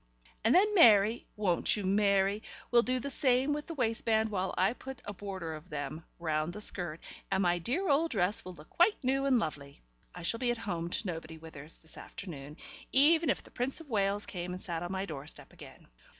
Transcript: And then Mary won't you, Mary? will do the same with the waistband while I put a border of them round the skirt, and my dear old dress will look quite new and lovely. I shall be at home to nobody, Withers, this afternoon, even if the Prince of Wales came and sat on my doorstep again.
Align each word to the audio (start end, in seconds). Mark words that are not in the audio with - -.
And 0.43 0.55
then 0.55 0.73
Mary 0.73 1.27
won't 1.35 1.77
you, 1.77 1.85
Mary? 1.85 2.41
will 2.71 2.81
do 2.81 2.99
the 2.99 3.11
same 3.11 3.53
with 3.53 3.67
the 3.67 3.75
waistband 3.75 4.29
while 4.29 4.51
I 4.57 4.73
put 4.73 4.99
a 5.05 5.13
border 5.13 5.53
of 5.53 5.69
them 5.69 6.05
round 6.17 6.53
the 6.53 6.59
skirt, 6.59 7.01
and 7.29 7.43
my 7.43 7.59
dear 7.59 7.87
old 7.87 8.09
dress 8.09 8.43
will 8.43 8.55
look 8.55 8.71
quite 8.71 9.03
new 9.03 9.25
and 9.25 9.37
lovely. 9.37 9.83
I 10.15 10.23
shall 10.23 10.39
be 10.39 10.49
at 10.49 10.57
home 10.57 10.89
to 10.89 11.05
nobody, 11.05 11.37
Withers, 11.37 11.77
this 11.77 11.97
afternoon, 11.97 12.57
even 12.91 13.29
if 13.29 13.43
the 13.43 13.51
Prince 13.51 13.79
of 13.79 13.91
Wales 13.91 14.25
came 14.25 14.53
and 14.53 14.59
sat 14.59 14.81
on 14.81 14.91
my 14.91 15.05
doorstep 15.05 15.53
again. 15.53 15.87